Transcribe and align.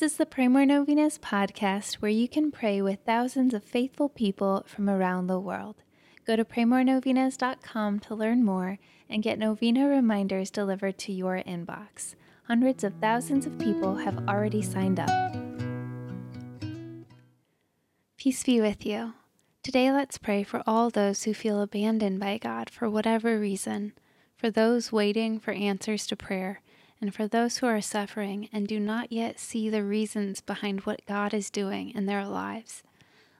is 0.00 0.16
the 0.16 0.24
Pray 0.24 0.48
More 0.48 0.64
Novenas 0.64 1.18
podcast 1.18 1.96
where 1.96 2.10
you 2.10 2.26
can 2.26 2.50
pray 2.50 2.80
with 2.80 3.00
thousands 3.04 3.52
of 3.52 3.62
faithful 3.62 4.08
people 4.08 4.64
from 4.66 4.88
around 4.88 5.26
the 5.26 5.38
world. 5.38 5.82
Go 6.26 6.36
to 6.36 6.44
praymorenovenas.com 6.44 8.00
to 8.00 8.14
learn 8.14 8.42
more 8.42 8.78
and 9.10 9.22
get 9.22 9.38
novena 9.38 9.86
reminders 9.86 10.50
delivered 10.50 10.96
to 11.00 11.12
your 11.12 11.42
inbox. 11.46 12.14
Hundreds 12.44 12.82
of 12.82 12.94
thousands 12.94 13.44
of 13.44 13.58
people 13.58 13.96
have 13.96 14.26
already 14.26 14.62
signed 14.62 14.98
up. 14.98 15.36
Peace 18.16 18.42
be 18.42 18.62
with 18.62 18.86
you. 18.86 19.12
Today, 19.62 19.92
let's 19.92 20.16
pray 20.16 20.44
for 20.44 20.62
all 20.66 20.88
those 20.88 21.24
who 21.24 21.34
feel 21.34 21.60
abandoned 21.60 22.20
by 22.20 22.38
God 22.38 22.70
for 22.70 22.88
whatever 22.88 23.38
reason, 23.38 23.92
for 24.34 24.50
those 24.50 24.92
waiting 24.92 25.38
for 25.38 25.52
answers 25.52 26.06
to 26.06 26.16
prayer 26.16 26.62
and 27.04 27.14
for 27.14 27.28
those 27.28 27.58
who 27.58 27.66
are 27.66 27.82
suffering 27.82 28.48
and 28.50 28.66
do 28.66 28.80
not 28.80 29.12
yet 29.12 29.38
see 29.38 29.68
the 29.68 29.84
reasons 29.84 30.40
behind 30.40 30.80
what 30.86 31.04
God 31.04 31.34
is 31.34 31.50
doing 31.50 31.90
in 31.90 32.06
their 32.06 32.26
lives. 32.26 32.82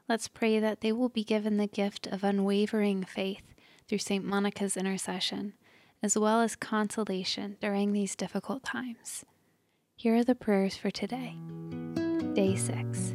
Let's 0.06 0.28
pray 0.28 0.59
that 0.59 0.82
they 0.82 0.92
will 0.92 1.09
be 1.09 1.24
given 1.24 1.56
the 1.56 1.66
gift 1.66 2.06
of 2.06 2.22
unwavering 2.22 3.05
faith 3.05 3.55
through 3.88 4.00
St. 4.05 4.22
Monica's 4.22 4.77
intercession, 4.77 5.55
as 6.02 6.19
well 6.19 6.42
as 6.42 6.56
consolation 6.56 7.56
during 7.58 7.95
these 7.95 8.14
difficult 8.14 8.64
times. 8.64 9.24
Here 9.96 10.14
are 10.14 10.24
the 10.24 10.34
prayers 10.34 10.77
for 10.77 10.91
today. 10.91 11.34
Day 12.34 12.56
6. 12.56 13.14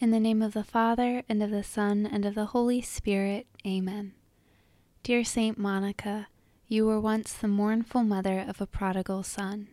In 0.00 0.10
the 0.10 0.18
name 0.18 0.42
of 0.42 0.52
the 0.52 0.64
Father, 0.64 1.22
and 1.28 1.44
of 1.44 1.52
the 1.52 1.62
Son, 1.62 2.08
and 2.10 2.26
of 2.26 2.34
the 2.34 2.46
Holy 2.46 2.82
Spirit, 2.82 3.46
Amen. 3.64 4.14
Dear 5.04 5.22
Saint 5.22 5.58
Monica, 5.58 6.26
you 6.70 6.84
were 6.84 7.00
once 7.00 7.32
the 7.32 7.48
mournful 7.48 8.04
mother 8.04 8.44
of 8.46 8.60
a 8.60 8.66
prodigal 8.66 9.22
son. 9.22 9.68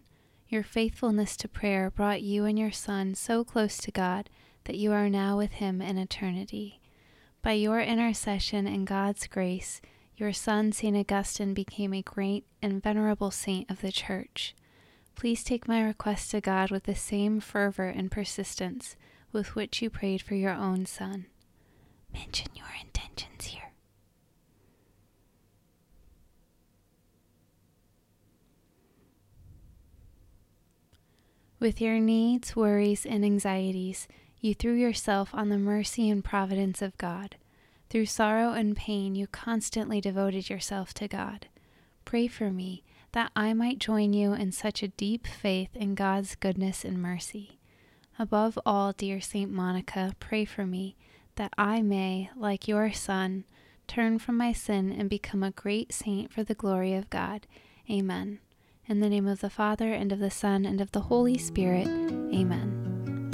Your 0.48 0.64
faithfulness 0.64 1.36
to 1.38 1.50
prayer 1.50 1.92
brought 1.92 2.22
you 2.22 2.46
and 2.46 2.58
your 2.58 2.72
son 2.72 3.16
so 3.16 3.44
close 3.44 3.78
to 3.80 3.92
God 3.92 4.30
that 4.64 4.78
you 4.78 4.94
are 4.94 5.10
now 5.10 5.38
with 5.38 5.54
him 5.54 5.82
in 5.82 5.98
eternity. 5.98 6.80
By 7.42 7.52
your 7.54 7.82
intercession 7.82 8.66
and 8.66 8.88
God's 8.88 9.28
grace, 9.28 9.82
your 10.16 10.32
son, 10.32 10.72
St. 10.72 10.96
Augustine, 10.96 11.54
became 11.54 11.94
a 11.94 12.02
great 12.02 12.46
and 12.62 12.82
venerable 12.82 13.30
saint 13.30 13.70
of 13.70 13.82
the 13.82 13.92
Church. 13.92 14.56
Please 15.16 15.44
take 15.44 15.68
my 15.68 15.82
request 15.82 16.32
to 16.32 16.40
God 16.40 16.72
with 16.72 16.84
the 16.84 16.96
same 16.96 17.42
fervor 17.42 17.90
and 17.90 18.10
persistence 18.10 18.96
with 19.34 19.54
which 19.54 19.82
you 19.82 19.90
prayed 19.90 20.22
for 20.22 20.36
your 20.36 20.54
own 20.54 20.86
son. 20.86 21.26
Mention 22.14 22.48
your 22.56 22.68
intentions 22.82 23.48
here. 23.48 23.65
With 31.66 31.82
your 31.82 32.00
needs, 32.00 32.56
worries, 32.56 33.08
and 33.08 33.26
anxieties, 33.26 34.08
you 34.40 34.54
threw 34.54 34.76
yourself 34.76 35.32
on 35.34 35.50
the 35.50 35.58
mercy 35.58 36.12
and 36.12 36.24
providence 36.24 36.80
of 36.80 36.96
God. 37.00 37.38
Through 37.90 38.06
sorrow 38.06 38.52
and 38.52 38.78
pain, 38.78 39.16
you 39.16 39.26
constantly 39.26 40.00
devoted 40.00 40.48
yourself 40.48 40.94
to 40.94 41.08
God. 41.08 41.48
Pray 42.06 42.28
for 42.28 42.52
me 42.52 42.84
that 43.14 43.32
I 43.36 43.56
might 43.56 43.80
join 43.80 44.14
you 44.14 44.32
in 44.32 44.52
such 44.52 44.84
a 44.84 44.90
deep 44.90 45.26
faith 45.26 45.76
in 45.76 45.96
God's 45.96 46.36
goodness 46.36 46.86
and 46.86 47.02
mercy. 47.02 47.58
Above 48.20 48.60
all, 48.64 48.92
dear 48.92 49.20
Saint 49.20 49.50
Monica, 49.50 50.14
pray 50.20 50.46
for 50.46 50.68
me 50.68 50.96
that 51.34 51.52
I 51.58 51.82
may, 51.82 52.30
like 52.36 52.68
your 52.68 52.94
Son, 52.94 53.44
turn 53.88 54.20
from 54.20 54.38
my 54.38 54.54
sin 54.54 54.92
and 54.92 55.10
become 55.10 55.42
a 55.42 55.50
great 55.50 55.92
saint 55.92 56.32
for 56.32 56.44
the 56.44 56.54
glory 56.54 56.94
of 56.94 57.10
God. 57.10 57.48
Amen. 57.90 58.38
In 58.88 59.00
the 59.00 59.10
name 59.10 59.28
of 59.28 59.42
the 59.42 59.50
Father, 59.50 59.92
and 59.94 60.12
of 60.12 60.20
the 60.20 60.30
Son, 60.30 60.64
and 60.64 60.80
of 60.80 60.92
the 60.92 61.02
Holy 61.02 61.40
Spirit. 61.40 61.88
Amen. 61.88 63.32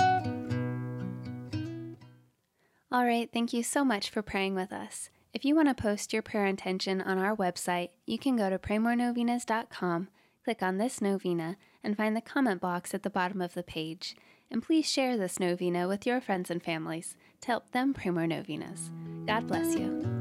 All 2.89 3.05
right, 3.05 3.29
thank 3.33 3.51
you 3.51 3.61
so 3.61 3.83
much 3.83 4.09
for 4.09 4.21
praying 4.21 4.55
with 4.55 4.71
us. 4.71 5.09
If 5.33 5.43
you 5.43 5.55
want 5.55 5.67
to 5.67 5.73
post 5.73 6.13
your 6.13 6.21
prayer 6.21 6.45
intention 6.45 7.01
on 7.01 7.17
our 7.17 7.35
website, 7.35 7.89
you 8.05 8.17
can 8.17 8.35
go 8.35 8.49
to 8.49 8.57
praymorenovenas.com, 8.57 10.09
click 10.43 10.61
on 10.61 10.77
this 10.77 11.01
novena, 11.01 11.57
and 11.83 11.97
find 11.97 12.15
the 12.15 12.21
comment 12.21 12.61
box 12.61 12.93
at 12.93 13.03
the 13.03 13.09
bottom 13.09 13.41
of 13.41 13.53
the 13.53 13.63
page. 13.63 14.15
And 14.49 14.61
please 14.61 14.89
share 14.89 15.17
this 15.17 15.39
novena 15.39 15.87
with 15.87 16.05
your 16.05 16.21
friends 16.21 16.49
and 16.51 16.61
families 16.61 17.15
to 17.41 17.47
help 17.47 17.71
them 17.71 17.93
pray 17.93 18.11
more 18.11 18.27
novenas. 18.27 18.91
God 19.25 19.47
bless 19.47 19.75
you. 19.75 20.20